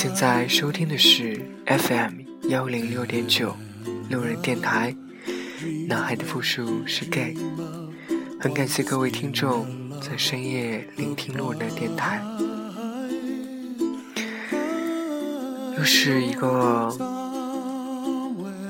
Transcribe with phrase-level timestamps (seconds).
[0.00, 2.20] 现在收听的是 FM
[2.50, 3.52] 幺零六点九
[4.08, 4.94] 路人电台。
[5.88, 7.36] 男孩的复数是 gay。
[8.38, 9.66] 很感谢各位听众
[10.00, 12.22] 在深夜聆听路人的电台。
[15.76, 16.96] 又是一个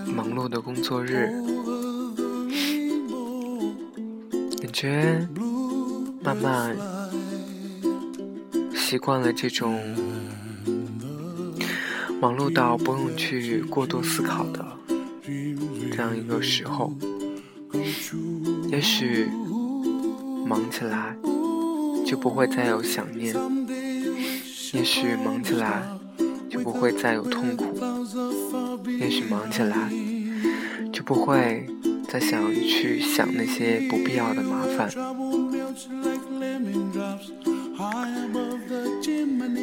[0.07, 1.31] 忙碌的工作日，
[4.63, 5.29] 感觉
[6.23, 6.75] 慢慢
[8.75, 9.79] 习惯了这种。
[12.21, 14.65] 忙碌到不用去过多思考的
[15.93, 16.93] 这样一个时候，
[18.69, 19.29] 也许
[20.47, 21.17] 忙起来
[22.05, 23.35] 就不会再有想念，
[24.73, 25.83] 也许忙起来
[26.51, 27.79] 就不会再有痛苦，
[28.99, 29.91] 也许忙起来
[30.93, 31.67] 就不会
[32.09, 34.91] 再想去想那些不必要的麻烦。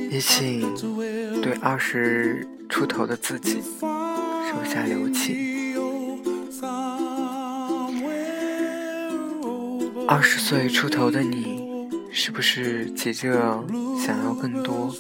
[0.10, 0.62] 也请
[1.42, 5.56] 对二十出头的自己手下留情。
[10.08, 13.64] 二十岁出头的你，是不是急着
[13.98, 14.96] 想要更多？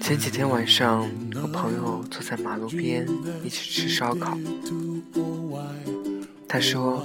[0.00, 3.06] 前几天晚上和朋友坐在马路边
[3.42, 4.36] 一起吃烧烤，
[6.46, 7.02] 他说：“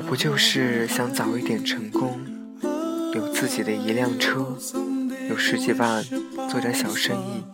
[0.00, 2.18] 我不就是想早一点成功？”
[3.14, 4.56] 有自己的一辆车，
[5.28, 6.02] 有十几万
[6.48, 7.44] 做点小生意，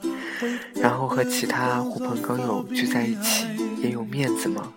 [0.81, 3.47] 然后和其他狐朋狗友聚在一起，
[3.83, 4.69] 也有面子吗？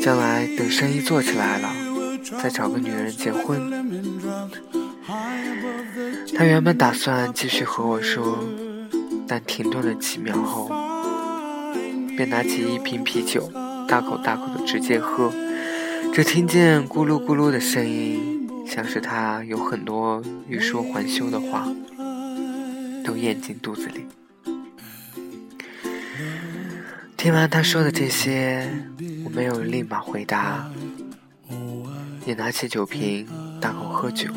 [0.00, 1.68] 将来等生意做起来了，
[2.40, 3.68] 再找个女人结婚。
[6.36, 8.38] 他原本打算继续和我说，
[9.26, 10.70] 但停顿了几秒后，
[12.16, 13.50] 便拿起一瓶啤酒，
[13.88, 15.32] 大口大口的直接喝，
[16.12, 18.36] 只听见咕噜咕噜的声音。
[18.66, 21.66] 像是他有很多欲说还休的话，
[23.02, 24.04] 都咽进肚子里。
[27.16, 28.70] 听完他说的这些，
[29.24, 30.70] 我没有立马回答，
[32.26, 33.26] 也拿起酒瓶
[33.58, 34.28] 大口喝酒。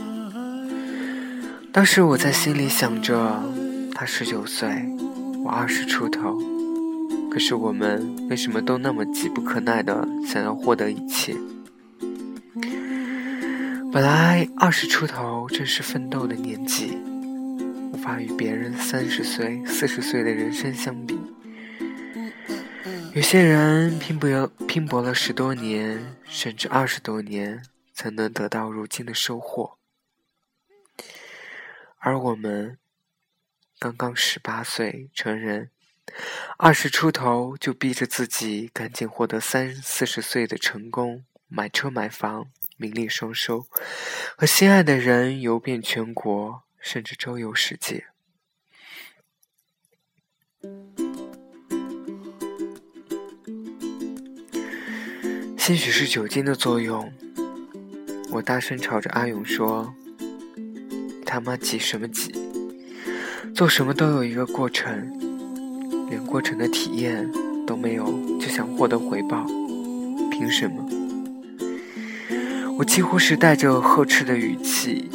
[1.74, 3.44] 当时我在心里想着，
[3.94, 4.70] 他十九岁，
[5.44, 6.40] 我二十出头，
[7.30, 11.36] 可是我们为什么都那么急不可耐的想要获得一切？
[13.94, 16.96] 本来二十出头正是奋斗的年纪，
[17.92, 21.20] 无法与别人三十岁、四十岁的人生相比。
[23.14, 27.64] 有些人拼搏拼搏了十多年，甚至二十多年，
[27.94, 29.78] 才能得到如今的收获，
[31.98, 32.78] 而我们
[33.78, 35.70] 刚刚十八岁成人，
[36.58, 42.48] 二十出头就逼着自己赶紧获得三四十岁的成功，买车买房。
[42.82, 43.68] 名利双收，
[44.36, 48.08] 和心爱的人游遍全国，甚至周游世界。
[55.60, 57.14] 兴许是酒精的作用，
[58.32, 59.94] 我大声朝着阿勇说
[61.24, 62.34] ：“他妈急什么急？
[63.54, 64.90] 做什么都有一个过程，
[66.10, 67.32] 连过程的体验
[67.68, 68.06] 都没有，
[68.40, 69.46] 就想获得回报，
[70.32, 70.81] 凭什么？”
[72.82, 75.08] 我几乎是带着呵斥的语气，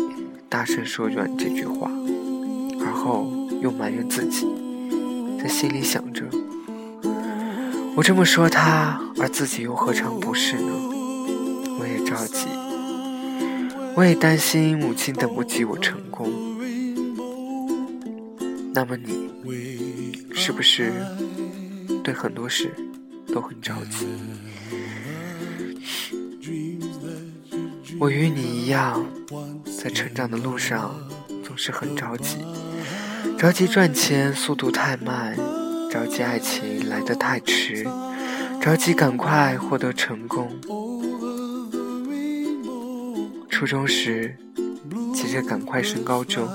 [0.48, 1.90] 大声说完这句话，
[2.78, 3.28] 而后
[3.60, 4.46] 又埋怨自己，
[5.42, 6.22] 在心里想着：
[7.96, 10.72] 我这么说他，而自己又何尝不是呢？
[11.80, 12.46] 我也着急，
[13.96, 16.30] 我也担心母亲等不及我成功。
[18.72, 19.28] 那么你，
[20.32, 20.92] 是不是
[22.04, 22.72] 对很多事
[23.34, 24.06] 都很着急？
[27.98, 29.04] 我与你一样，
[29.82, 30.94] 在成长的路上
[31.42, 32.38] 总是很着急，
[33.38, 35.36] 着急赚钱速度太慢，
[35.90, 37.86] 着急爱情来得太迟，
[38.60, 40.50] 着急赶快获得成功。
[43.48, 44.36] 初中时
[45.14, 46.46] 急着赶快升高中，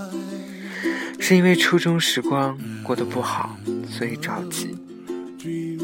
[1.19, 3.57] 是因为初中时光过得不好，
[3.89, 4.67] 所以着急；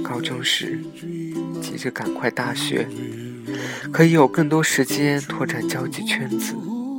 [0.03, 0.79] 高中时
[1.61, 2.87] 急着赶快大学。
[3.91, 6.53] 可以有更多时间拓展交际圈子，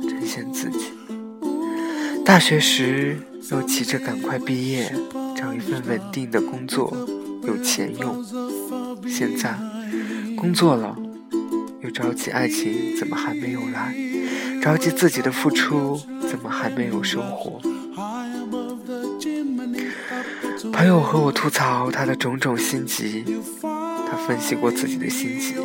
[0.09, 0.91] 展现自己。
[2.25, 3.17] 大学时
[3.51, 4.93] 又急着赶快毕业，
[5.35, 6.95] 找一份稳定的工作，
[7.43, 8.23] 有钱用。
[9.07, 9.57] 现在
[10.35, 10.95] 工作了，
[11.81, 13.95] 又着急爱情怎么还没有来？
[14.61, 15.99] 着急自己的付出
[16.29, 17.61] 怎么还没有收获？
[20.73, 23.23] 朋友和我吐槽他的种种心急，
[23.61, 25.55] 他分析过自己的心急。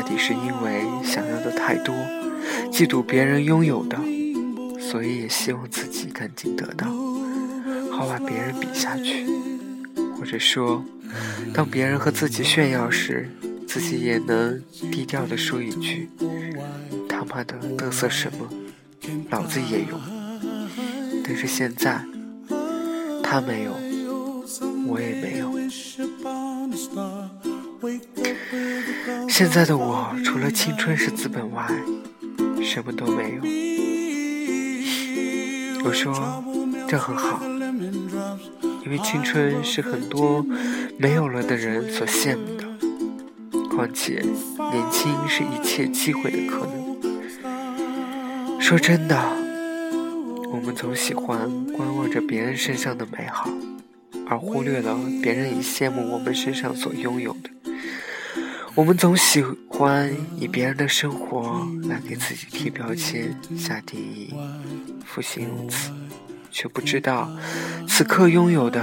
[0.00, 1.94] 到底是因为想要的太多，
[2.72, 3.98] 嫉妒别人拥有的，
[4.80, 6.86] 所以也希望自己赶紧得到，
[7.92, 9.26] 好把别人比下去。
[10.16, 10.82] 或者说，
[11.52, 13.28] 当别人和自己炫耀时，
[13.68, 14.58] 自己也能
[14.90, 16.08] 低调的说一句
[17.06, 18.48] ：“他妈的嘚瑟什么，
[19.28, 20.00] 老子也有。”
[21.22, 22.02] 但是现在，
[23.22, 23.76] 他没有，
[24.86, 25.52] 我也没有。
[29.40, 31.66] 现在的我，除了青春是资本外，
[32.62, 33.42] 什么都没有。
[35.82, 36.44] 我说，
[36.86, 37.40] 这很好。
[38.84, 40.44] 因为青春是很多
[40.98, 42.66] 没有了的人所羡慕的，
[43.70, 44.22] 况且
[44.58, 47.00] 年轻是一切机会的可能。
[48.60, 49.18] 说真的，
[50.52, 53.48] 我们总喜欢观望着别人身上的美好，
[54.26, 57.48] 而忽略了别人也羡慕我们身上所拥有的。
[58.76, 64.32] 我们总喜欢以别人的生活来给自己贴标签、下定义，
[65.04, 65.90] 负心如此。
[66.52, 67.30] 却不知道，
[67.88, 68.82] 此刻拥有的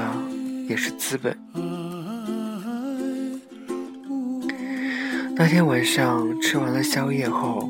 [0.69, 1.37] 也是资本。
[5.35, 7.69] 那天晚上吃完了宵夜后，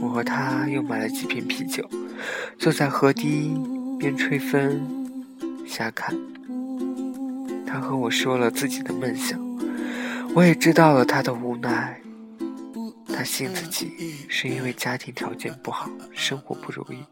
[0.00, 1.88] 我和他又买了几瓶啤酒，
[2.58, 3.54] 坐在河堤
[3.98, 4.80] 边吹风
[5.66, 6.14] 瞎看。
[7.66, 9.40] 他和我说了自己的梦想，
[10.34, 12.00] 我也知道了他的无奈。
[13.06, 17.06] 他信自己是因为家庭条件不好，生活不如意。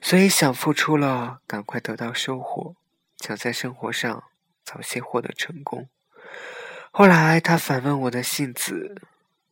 [0.00, 2.74] 所以想付出了，赶快得到收获，
[3.18, 4.24] 想在生活上
[4.64, 5.90] 早些获得成功。
[6.90, 9.02] 后来他反问我的性子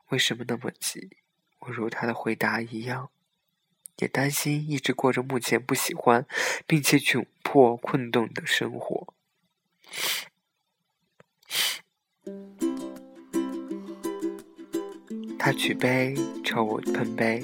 [0.09, 1.19] 为什么那么急，
[1.59, 3.11] 我如他的回答一样，
[3.97, 6.27] 也担心一直过着目前不喜欢
[6.67, 9.13] 并且窘迫困顿的生活。
[15.47, 16.13] 他举杯
[16.43, 17.41] 朝我碰杯。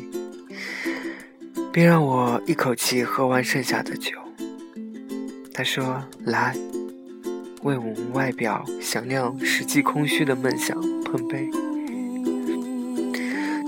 [1.72, 4.18] 并让我一口气喝完剩下的酒。
[5.54, 6.52] 他说：“来，
[7.62, 11.48] 为我们外表响亮、实际空虚的梦想碰杯。”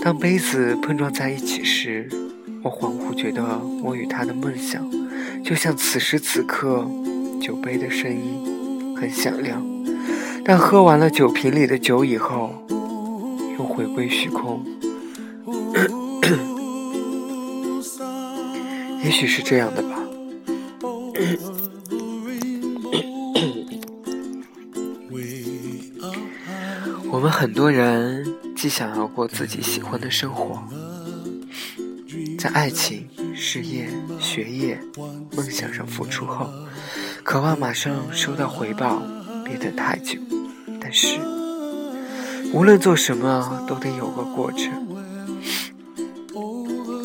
[0.02, 2.08] 当杯子碰撞在一起时，
[2.64, 4.84] 我恍惚觉得我与他的梦想，
[5.44, 6.84] 就像此时此刻
[7.40, 9.64] 酒杯的声音很响亮，
[10.44, 12.52] 但喝完了酒瓶里的酒以后，
[13.58, 14.64] 又回归虚空。
[19.02, 19.88] 也许是这样的吧。
[27.10, 30.60] 我们很多人既想要过自己喜欢的生活，
[32.38, 34.80] 在爱情、事业、学业、
[35.36, 36.50] 梦想上付出后，
[37.22, 39.00] 渴望马上收到回报，
[39.44, 40.18] 别等太久。
[40.80, 41.18] 但是，
[42.54, 44.70] 无论做什么，都得有个过程。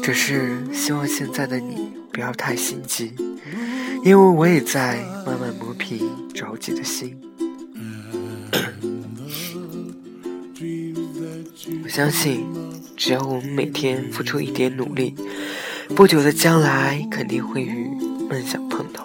[0.03, 3.11] 只是希望现在的你不要太心急，
[4.03, 7.19] 因为我也在慢慢磨平着急的心。
[11.83, 12.45] 我相信，
[12.95, 15.15] 只要我们每天付出一点努力，
[15.95, 17.89] 不久的将来肯定会与
[18.29, 19.03] 梦想碰头。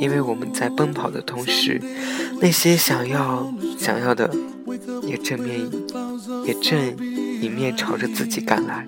[0.00, 1.80] 因为我们在奔跑的同时，
[2.40, 3.48] 那些想要
[3.78, 4.28] 想要的，
[5.06, 5.60] 也正面
[6.44, 6.78] 也正
[7.40, 8.86] 迎面朝着自己赶来。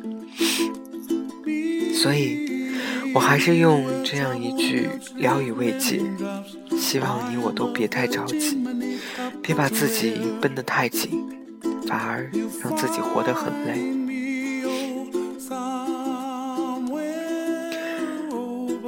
[1.95, 2.49] 所以，
[3.15, 6.01] 我还是用这样一句聊以慰藉，
[6.79, 8.59] 希望你我都别太着急，
[9.43, 11.25] 别把自己绷得太紧，
[11.87, 12.31] 反而
[12.63, 13.95] 让自己活得很累。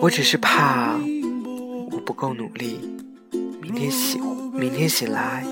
[0.02, 0.98] 我只是怕
[1.90, 2.78] 我不够努力，
[3.60, 4.22] 明天醒，
[4.54, 5.44] 明天醒来，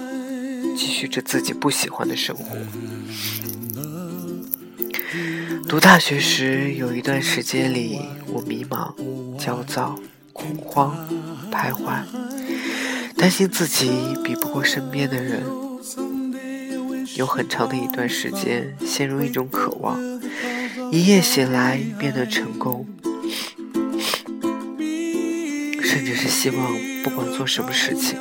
[0.78, 2.56] 继续着自己不喜欢的生活。
[5.68, 8.94] 读大学时，有一段时间里，我迷茫、
[9.36, 9.98] 焦躁、
[10.32, 10.96] 恐慌、
[11.50, 12.04] 徘徊，
[13.16, 13.90] 担心自己
[14.22, 15.42] 比不过身边的人。
[17.16, 20.00] 有很长的一段时间，陷入一种渴望，
[20.92, 22.86] 一夜醒来便能成功，
[26.40, 28.16] 希望不管做什么事情，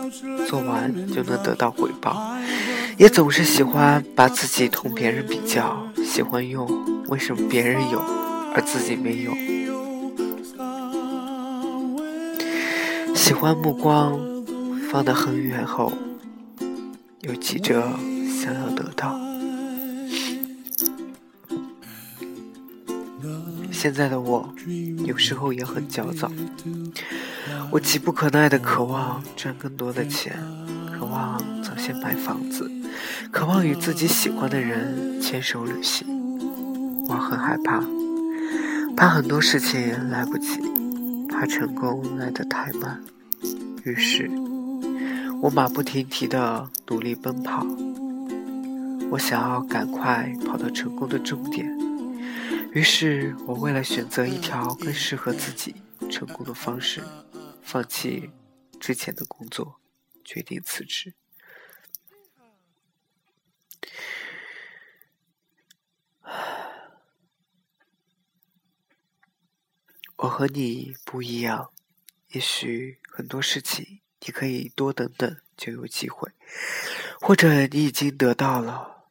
[0.48, 2.36] 做完就能得到回报。
[2.98, 6.68] 也总是喜欢把自己同别人比较，喜欢用
[7.10, 8.00] 为什么别人有
[8.56, 9.32] 而自己没有，
[13.14, 14.20] 喜欢目光
[14.90, 15.94] 放得很远后，
[17.22, 17.88] 又急着
[18.44, 19.27] 想要得到。
[23.78, 24.52] 现在的我，
[25.06, 26.32] 有时候也很焦躁，
[27.70, 30.36] 我急不可耐的渴望赚更多的钱，
[30.92, 32.72] 渴望早些买房子。
[33.32, 36.08] 渴望与自己喜欢的人牵手旅行，
[37.08, 37.84] 我很害怕，
[38.96, 40.60] 怕很多事情来不及，
[41.30, 43.00] 怕成功来得太慢，
[43.84, 44.28] 于是
[45.40, 47.64] 我马不停蹄的努力奔跑。
[49.12, 51.72] 我想要赶快跑到成功的终点，
[52.78, 55.82] 于是我为了选择一条更适合自己
[56.12, 57.02] 成功的方式，
[57.64, 58.30] 放弃
[58.80, 59.82] 之前的工作，
[60.24, 61.16] 决定辞职。
[70.18, 71.72] 我和你不一样，
[72.28, 76.32] 也许很多事情你可以多等等就有机会，
[77.20, 79.08] 或者你已经得到了。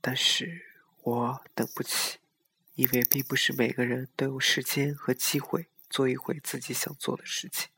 [0.00, 0.62] 但是
[1.02, 2.19] 我等不起，
[2.80, 7.68] 因为并不是每个人都有时间和机会做一回自己想做的事情。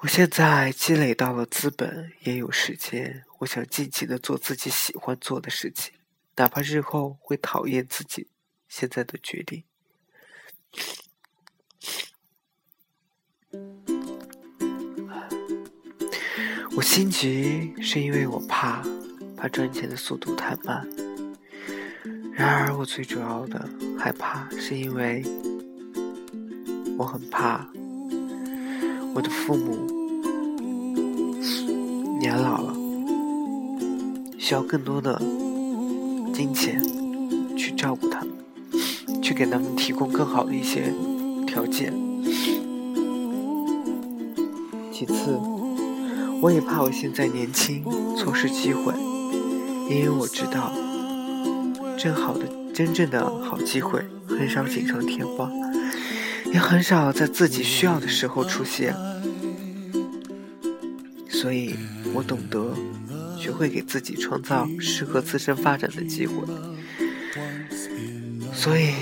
[0.00, 5.94] 我现在积累到了资本，也有时间，我想尽情的做自己喜欢做的事情，
[6.36, 8.28] 哪怕日后会讨厌自己
[8.68, 9.64] 现在的决定。
[16.76, 18.84] 我心急是因为我怕。
[19.36, 20.86] 怕赚钱的速度太慢，
[22.40, 23.68] 然而我最主要的
[23.98, 25.22] 害怕，是因为
[26.96, 27.68] 我很怕
[29.14, 29.76] 我的父母
[32.18, 32.74] 年老了，
[34.38, 35.20] 需要更多的
[36.32, 36.82] 金钱
[37.58, 38.30] 去照顾他们，
[39.20, 40.94] 去给他们提供更好的一些
[41.46, 41.92] 条件。
[44.90, 45.38] 其次，
[46.40, 47.84] 我也怕我现在年轻，
[48.16, 48.94] 错失机会。
[49.90, 50.72] 因为我知道，
[52.00, 55.50] 正好的、真正的好机会很少锦上添花，
[56.50, 58.96] 也很少在自己需要的时候出现，
[61.28, 61.74] 所以
[62.14, 62.74] 我懂得
[63.38, 66.36] 学会给自己创造适合自身发展的机会，
[68.54, 68.94] 所以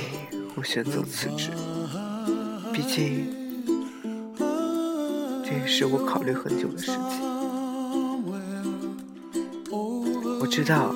[0.56, 1.50] 我选择辞职。
[2.72, 3.28] 毕竟，
[5.44, 6.98] 这也是我考虑很久的事情。
[10.40, 10.92] 我知道，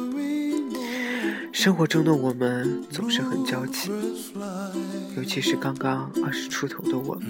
[1.63, 3.89] 生活中的我们总是很焦急，
[5.17, 7.25] 尤其是刚刚二十出头的我们，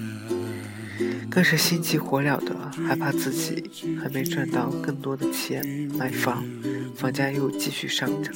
[1.29, 2.55] 更是心急火燎的，
[2.87, 3.69] 害怕自己
[4.01, 5.63] 还没赚到更多的钱
[5.99, 6.43] 买房，
[6.95, 8.33] 房价又继续上涨，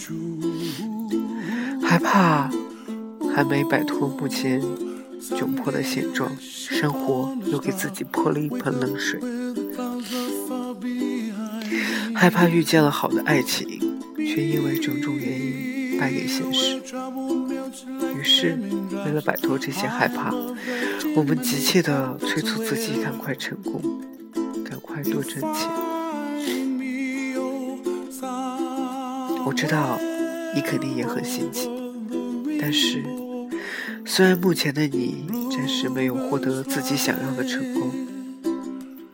[1.81, 2.47] 害怕
[3.33, 4.61] 还没摆脱目前
[5.19, 9.19] 窘迫的现状，生活又给自己泼了一盆冷水。
[12.13, 13.67] 害怕遇见了好的爱情，
[14.15, 15.46] 却因为种种原因
[15.99, 16.77] 败给现实。
[18.15, 18.57] 于是，
[19.05, 20.33] 为了摆脱这些害怕，
[21.15, 23.81] 我们急切地催促自己赶快成功，
[24.63, 25.69] 赶快多挣钱。
[29.45, 29.99] 我知道
[30.53, 31.69] 你肯定也很心急，
[32.59, 33.03] 但是，
[34.05, 37.91] 虽然目前的你暂时没有获得自己想要的成功，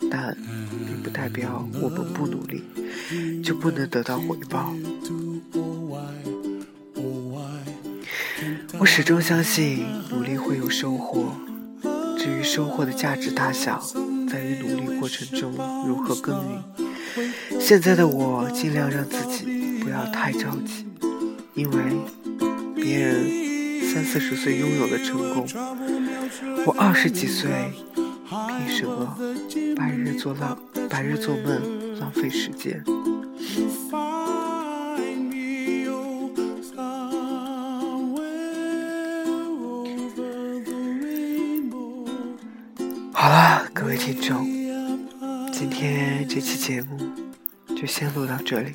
[0.10, 0.36] 但
[0.86, 2.64] 并不代表我们不努力。
[3.44, 4.74] 就不能得到回报。
[8.84, 11.34] 我始终相信努力会有收获，
[12.18, 13.82] 至于收获的价值大小，
[14.30, 15.54] 在于努力过程中
[15.88, 17.62] 如何耕耘。
[17.62, 20.86] 现在的我尽量让自己不要太着急，
[21.54, 21.78] 因为
[22.76, 25.48] 别人三四十岁拥有了成功，
[26.66, 27.50] 我二十几岁，
[28.28, 29.18] 凭什么
[29.78, 30.60] 白日做浪，
[30.90, 32.84] 白日做梦，浪费时间？
[43.24, 44.46] 好了，各位听众，
[45.50, 47.00] 今天这期节目
[47.74, 48.74] 就先录到这里。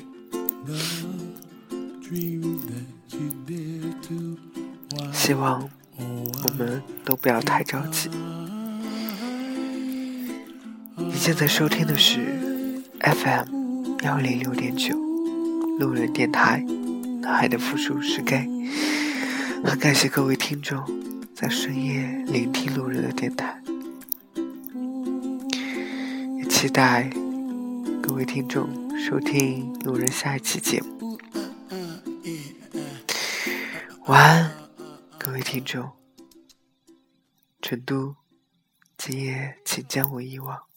[5.13, 8.09] 希望我们都不要太着急。
[10.95, 13.99] 你现在收听的是 FM。
[14.01, 14.95] 幺零六点九，
[15.77, 16.65] 路人电台，
[17.21, 18.49] 男孩的复数是 gay。
[19.63, 20.83] 很感谢各位听众
[21.35, 23.58] 在深夜聆听路人的电台，
[26.59, 27.09] 期待
[28.03, 28.67] 各位听众
[28.99, 31.17] 收听路人下一期节目。
[34.07, 34.51] 晚安，
[35.17, 35.89] 各位听众。
[37.61, 38.13] 成都，
[38.97, 40.68] 今夜请将我遗忘。